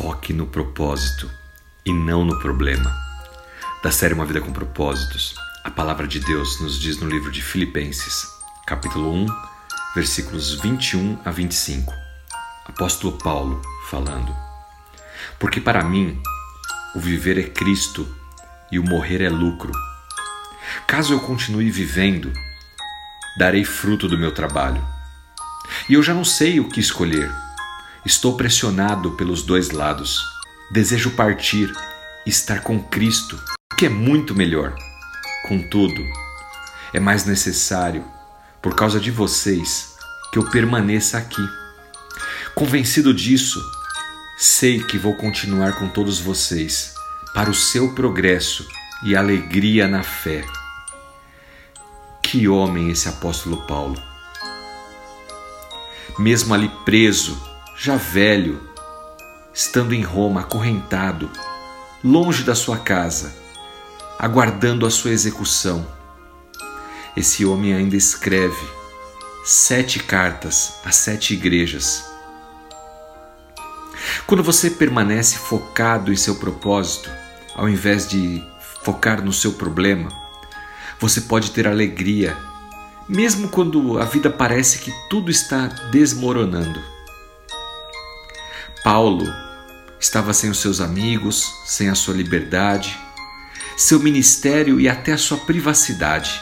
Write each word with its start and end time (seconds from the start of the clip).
Foque 0.00 0.32
no 0.32 0.46
propósito 0.46 1.30
e 1.84 1.92
não 1.92 2.24
no 2.24 2.38
problema. 2.38 2.90
Da 3.82 3.92
série 3.92 4.14
Uma 4.14 4.24
Vida 4.24 4.40
com 4.40 4.50
Propósitos, 4.50 5.34
a 5.62 5.70
palavra 5.70 6.08
de 6.08 6.18
Deus 6.20 6.58
nos 6.58 6.80
diz 6.80 6.96
no 6.96 7.06
livro 7.06 7.30
de 7.30 7.42
Filipenses, 7.42 8.26
capítulo 8.66 9.12
1, 9.12 9.26
versículos 9.94 10.58
21 10.62 11.18
a 11.22 11.30
25. 11.30 11.92
Apóstolo 12.64 13.18
Paulo 13.18 13.60
falando: 13.90 14.34
Porque 15.38 15.60
para 15.60 15.84
mim 15.84 16.18
o 16.94 16.98
viver 16.98 17.36
é 17.36 17.42
Cristo 17.50 18.08
e 18.72 18.78
o 18.78 18.82
morrer 18.82 19.20
é 19.20 19.28
lucro. 19.28 19.70
Caso 20.86 21.12
eu 21.12 21.20
continue 21.20 21.70
vivendo, 21.70 22.32
darei 23.36 23.66
fruto 23.66 24.08
do 24.08 24.16
meu 24.16 24.32
trabalho. 24.32 24.82
E 25.90 25.92
eu 25.92 26.02
já 26.02 26.14
não 26.14 26.24
sei 26.24 26.58
o 26.58 26.70
que 26.70 26.80
escolher 26.80 27.30
Estou 28.04 28.34
pressionado 28.34 29.10
pelos 29.12 29.42
dois 29.42 29.70
lados. 29.70 30.24
Desejo 30.72 31.10
partir 31.10 31.70
estar 32.26 32.62
com 32.62 32.82
Cristo, 32.82 33.38
que 33.76 33.84
é 33.84 33.88
muito 33.90 34.34
melhor. 34.34 34.74
Contudo, 35.46 36.02
é 36.94 37.00
mais 37.00 37.26
necessário, 37.26 38.02
por 38.62 38.74
causa 38.74 38.98
de 38.98 39.10
vocês, 39.10 39.96
que 40.32 40.38
eu 40.38 40.48
permaneça 40.48 41.18
aqui. 41.18 41.46
Convencido 42.54 43.12
disso, 43.12 43.60
sei 44.38 44.82
que 44.82 44.96
vou 44.96 45.14
continuar 45.16 45.78
com 45.78 45.88
todos 45.88 46.18
vocês 46.18 46.94
para 47.34 47.50
o 47.50 47.54
seu 47.54 47.94
progresso 47.94 48.66
e 49.04 49.14
alegria 49.14 49.86
na 49.86 50.02
fé. 50.02 50.42
Que 52.22 52.48
homem 52.48 52.90
esse 52.90 53.08
apóstolo 53.10 53.58
Paulo! 53.66 54.00
Mesmo 56.18 56.54
ali 56.54 56.70
preso, 56.84 57.49
já 57.82 57.96
velho, 57.96 58.60
estando 59.54 59.94
em 59.94 60.02
Roma, 60.02 60.42
acorrentado, 60.42 61.30
longe 62.04 62.44
da 62.44 62.54
sua 62.54 62.76
casa, 62.76 63.34
aguardando 64.18 64.84
a 64.84 64.90
sua 64.90 65.12
execução. 65.12 65.86
Esse 67.16 67.46
homem 67.46 67.72
ainda 67.72 67.96
escreve 67.96 68.68
sete 69.46 69.98
cartas 69.98 70.74
a 70.84 70.92
sete 70.92 71.32
igrejas. 71.32 72.04
Quando 74.26 74.42
você 74.42 74.68
permanece 74.68 75.38
focado 75.38 76.12
em 76.12 76.16
seu 76.16 76.34
propósito, 76.34 77.10
ao 77.54 77.66
invés 77.66 78.06
de 78.06 78.44
focar 78.84 79.24
no 79.24 79.32
seu 79.32 79.54
problema, 79.54 80.10
você 81.00 81.22
pode 81.22 81.50
ter 81.50 81.66
alegria, 81.66 82.36
mesmo 83.08 83.48
quando 83.48 83.98
a 83.98 84.04
vida 84.04 84.28
parece 84.28 84.80
que 84.80 84.92
tudo 85.08 85.30
está 85.30 85.66
desmoronando. 85.90 86.99
Paulo 88.82 89.30
estava 89.98 90.32
sem 90.32 90.48
os 90.48 90.58
seus 90.58 90.80
amigos, 90.80 91.52
sem 91.66 91.90
a 91.90 91.94
sua 91.94 92.14
liberdade, 92.14 92.98
seu 93.76 94.00
ministério 94.00 94.80
e 94.80 94.88
até 94.88 95.12
a 95.12 95.18
sua 95.18 95.36
privacidade. 95.36 96.40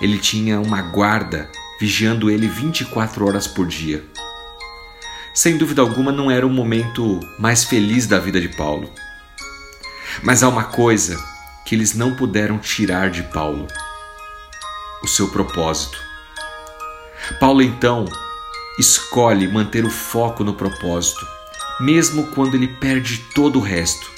Ele 0.00 0.18
tinha 0.18 0.58
uma 0.58 0.80
guarda 0.80 1.50
vigiando 1.78 2.30
ele 2.30 2.48
24 2.48 3.26
horas 3.26 3.46
por 3.46 3.66
dia. 3.66 4.02
Sem 5.34 5.58
dúvida 5.58 5.82
alguma, 5.82 6.10
não 6.10 6.30
era 6.30 6.46
o 6.46 6.50
momento 6.50 7.20
mais 7.38 7.64
feliz 7.64 8.06
da 8.06 8.18
vida 8.18 8.40
de 8.40 8.48
Paulo. 8.48 8.90
Mas 10.22 10.42
há 10.42 10.48
uma 10.48 10.64
coisa 10.64 11.22
que 11.66 11.74
eles 11.74 11.92
não 11.92 12.14
puderam 12.16 12.58
tirar 12.58 13.10
de 13.10 13.22
Paulo: 13.24 13.66
o 15.02 15.06
seu 15.06 15.28
propósito. 15.28 15.98
Paulo 17.38 17.60
então 17.60 18.06
escolhe 18.78 19.46
manter 19.46 19.84
o 19.84 19.90
foco 19.90 20.42
no 20.42 20.54
propósito 20.54 21.41
mesmo 21.82 22.28
quando 22.28 22.54
ele 22.54 22.68
perde 22.68 23.18
todo 23.34 23.58
o 23.58 23.62
resto. 23.62 24.08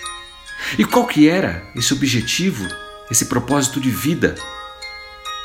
E 0.79 0.85
qual 0.85 1.07
que 1.07 1.29
era 1.29 1.67
esse 1.75 1.93
objetivo, 1.95 2.67
esse 3.11 3.25
propósito 3.27 3.81
de 3.81 3.91
vida? 3.91 4.35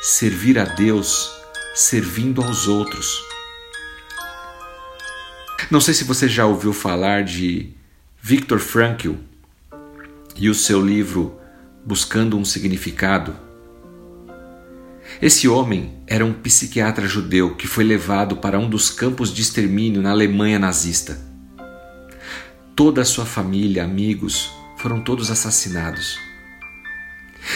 Servir 0.02 0.58
a 0.58 0.64
Deus, 0.64 1.30
servindo 1.74 2.42
aos 2.42 2.68
outros. 2.68 3.22
Não 5.70 5.80
sei 5.80 5.94
se 5.94 6.04
você 6.04 6.28
já 6.28 6.44
ouviu 6.44 6.72
falar 6.72 7.24
de 7.24 7.70
Viktor 8.20 8.58
Frankl 8.58 9.14
e 10.36 10.50
o 10.50 10.54
seu 10.54 10.84
livro 10.84 11.38
Buscando 11.84 12.36
um 12.36 12.44
Significado. 12.44 13.34
Esse 15.22 15.48
homem 15.48 15.94
era 16.06 16.24
um 16.24 16.32
psiquiatra 16.32 17.06
judeu 17.08 17.56
que 17.56 17.66
foi 17.66 17.84
levado 17.84 18.36
para 18.36 18.58
um 18.58 18.68
dos 18.68 18.90
campos 18.90 19.32
de 19.32 19.42
extermínio 19.42 20.02
na 20.02 20.10
Alemanha 20.10 20.58
nazista. 20.58 21.29
Toda 22.82 23.02
a 23.02 23.04
sua 23.04 23.26
família, 23.26 23.84
amigos, 23.84 24.50
foram 24.78 25.02
todos 25.02 25.30
assassinados. 25.30 26.18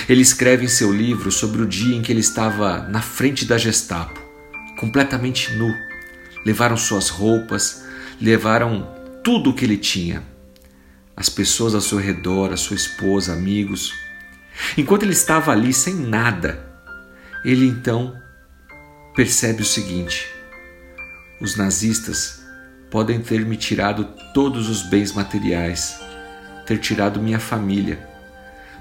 Ele 0.06 0.20
escreve 0.20 0.66
em 0.66 0.68
seu 0.68 0.92
livro 0.92 1.32
sobre 1.32 1.62
o 1.62 1.66
dia 1.66 1.96
em 1.96 2.02
que 2.02 2.12
ele 2.12 2.20
estava 2.20 2.86
na 2.88 3.00
frente 3.00 3.46
da 3.46 3.56
Gestapo, 3.56 4.20
completamente 4.78 5.50
nu. 5.54 5.74
Levaram 6.44 6.76
suas 6.76 7.08
roupas, 7.08 7.86
levaram 8.20 8.86
tudo 9.24 9.48
o 9.48 9.54
que 9.54 9.64
ele 9.64 9.78
tinha. 9.78 10.22
As 11.16 11.30
pessoas 11.30 11.74
ao 11.74 11.80
seu 11.80 11.96
redor, 11.96 12.52
a 12.52 12.58
sua 12.58 12.76
esposa, 12.76 13.32
amigos. 13.32 13.94
Enquanto 14.76 15.04
ele 15.04 15.14
estava 15.14 15.52
ali 15.52 15.72
sem 15.72 15.94
nada, 15.94 16.62
ele 17.46 17.66
então 17.66 18.14
percebe 19.16 19.62
o 19.62 19.64
seguinte: 19.64 20.28
os 21.40 21.56
nazistas 21.56 22.43
podem 22.94 23.18
ter 23.18 23.44
me 23.44 23.56
tirado 23.56 24.04
todos 24.32 24.68
os 24.68 24.80
bens 24.80 25.12
materiais, 25.12 25.98
ter 26.64 26.78
tirado 26.78 27.20
minha 27.20 27.40
família, 27.40 27.98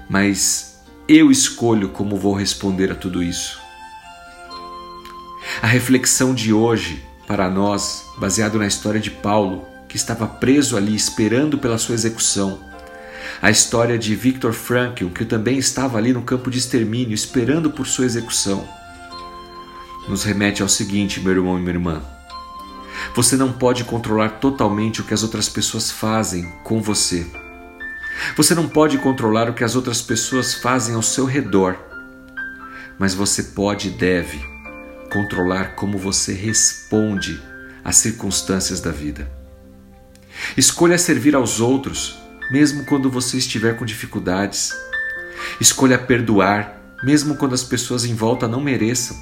mas 0.08 0.80
eu 1.08 1.32
escolho 1.32 1.88
como 1.88 2.16
vou 2.16 2.32
responder 2.32 2.92
a 2.92 2.94
tudo 2.94 3.20
isso. 3.20 3.58
A 5.60 5.66
reflexão 5.66 6.32
de 6.32 6.52
hoje, 6.52 7.04
para 7.26 7.50
nós, 7.50 8.04
baseado 8.16 8.56
na 8.56 8.68
história 8.68 9.00
de 9.00 9.10
Paulo, 9.10 9.66
que 9.88 9.96
estava 9.96 10.28
preso 10.28 10.76
ali 10.76 10.94
esperando 10.94 11.58
pela 11.58 11.76
sua 11.76 11.96
execução, 11.96 12.60
a 13.42 13.50
história 13.50 13.98
de 13.98 14.14
Viktor 14.14 14.52
Frankl, 14.52 15.08
que 15.08 15.24
também 15.24 15.58
estava 15.58 15.98
ali 15.98 16.12
no 16.12 16.22
campo 16.22 16.52
de 16.52 16.58
extermínio 16.58 17.16
esperando 17.16 17.68
por 17.68 17.84
sua 17.84 18.04
execução, 18.04 18.64
nos 20.08 20.22
remete 20.22 20.62
ao 20.62 20.68
seguinte, 20.68 21.18
meu 21.18 21.32
irmão 21.32 21.58
e 21.58 21.62
minha 21.62 21.74
irmã 21.74 22.13
você 23.14 23.36
não 23.36 23.52
pode 23.52 23.84
controlar 23.84 24.40
totalmente 24.40 25.00
o 25.00 25.04
que 25.04 25.14
as 25.14 25.22
outras 25.22 25.48
pessoas 25.48 25.88
fazem 25.88 26.50
com 26.64 26.82
você. 26.82 27.24
Você 28.36 28.56
não 28.56 28.68
pode 28.68 28.98
controlar 28.98 29.48
o 29.48 29.54
que 29.54 29.62
as 29.62 29.76
outras 29.76 30.02
pessoas 30.02 30.54
fazem 30.54 30.96
ao 30.96 31.02
seu 31.02 31.24
redor. 31.24 31.76
Mas 32.98 33.14
você 33.14 33.42
pode 33.44 33.88
e 33.88 33.90
deve 33.92 34.40
controlar 35.12 35.76
como 35.76 35.96
você 35.96 36.32
responde 36.32 37.40
às 37.84 37.96
circunstâncias 37.96 38.80
da 38.80 38.90
vida. 38.90 39.30
Escolha 40.56 40.98
servir 40.98 41.36
aos 41.36 41.60
outros, 41.60 42.18
mesmo 42.50 42.84
quando 42.84 43.08
você 43.08 43.36
estiver 43.36 43.76
com 43.76 43.84
dificuldades. 43.84 44.72
Escolha 45.60 45.98
perdoar, 45.98 46.80
mesmo 47.04 47.36
quando 47.36 47.54
as 47.54 47.62
pessoas 47.62 48.04
em 48.04 48.14
volta 48.14 48.48
não 48.48 48.60
mereçam. 48.60 49.16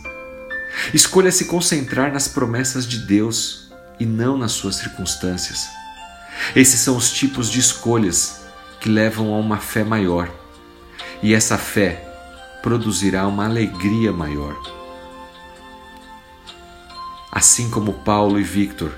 Escolha 0.94 1.30
se 1.30 1.44
concentrar 1.44 2.10
nas 2.10 2.26
promessas 2.26 2.86
de 2.86 3.00
Deus 3.00 3.61
e 3.98 4.06
não 4.06 4.36
nas 4.36 4.52
suas 4.52 4.76
circunstâncias. 4.76 5.68
Esses 6.56 6.80
são 6.80 6.96
os 6.96 7.12
tipos 7.12 7.50
de 7.50 7.60
escolhas 7.60 8.42
que 8.80 8.88
levam 8.88 9.32
a 9.34 9.38
uma 9.38 9.58
fé 9.58 9.84
maior, 9.84 10.30
e 11.22 11.34
essa 11.34 11.56
fé 11.56 12.08
produzirá 12.62 13.26
uma 13.26 13.44
alegria 13.44 14.12
maior. 14.12 14.56
Assim 17.30 17.70
como 17.70 17.92
Paulo 17.92 18.38
e 18.38 18.42
Victor, 18.42 18.92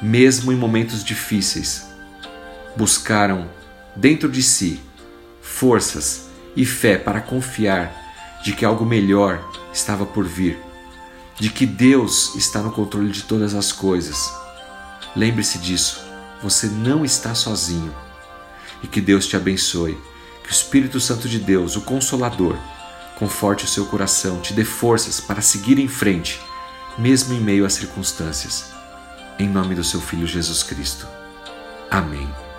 mesmo 0.00 0.52
em 0.52 0.56
momentos 0.56 1.04
difíceis, 1.04 1.88
buscaram 2.76 3.48
dentro 3.94 4.30
de 4.30 4.42
si 4.42 4.80
forças 5.42 6.28
e 6.56 6.64
fé 6.64 6.96
para 6.96 7.20
confiar 7.20 7.92
de 8.42 8.52
que 8.52 8.64
algo 8.64 8.86
melhor 8.86 9.42
estava 9.72 10.06
por 10.06 10.24
vir 10.24 10.69
de 11.40 11.48
que 11.48 11.64
Deus 11.64 12.34
está 12.36 12.60
no 12.60 12.70
controle 12.70 13.10
de 13.10 13.22
todas 13.22 13.54
as 13.54 13.72
coisas. 13.72 14.30
Lembre-se 15.16 15.58
disso, 15.58 16.04
você 16.42 16.66
não 16.66 17.02
está 17.02 17.34
sozinho. 17.34 17.94
E 18.82 18.86
que 18.86 19.00
Deus 19.00 19.26
te 19.26 19.36
abençoe, 19.36 19.98
que 20.44 20.50
o 20.50 20.52
Espírito 20.52 21.00
Santo 21.00 21.28
de 21.28 21.38
Deus, 21.38 21.76
o 21.76 21.80
Consolador, 21.80 22.56
conforte 23.18 23.64
o 23.64 23.68
seu 23.68 23.86
coração, 23.86 24.40
te 24.40 24.52
dê 24.52 24.64
forças 24.64 25.18
para 25.18 25.42
seguir 25.42 25.78
em 25.78 25.88
frente, 25.88 26.38
mesmo 26.98 27.34
em 27.34 27.40
meio 27.40 27.64
às 27.64 27.72
circunstâncias. 27.72 28.66
Em 29.38 29.48
nome 29.48 29.74
do 29.74 29.82
seu 29.82 30.00
Filho 30.00 30.26
Jesus 30.26 30.62
Cristo. 30.62 31.06
Amém. 31.90 32.49